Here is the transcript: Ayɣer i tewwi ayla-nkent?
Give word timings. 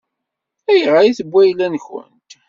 Ayɣer 0.71 1.03
i 1.05 1.11
tewwi 1.17 1.39
ayla-nkent? 1.41 2.31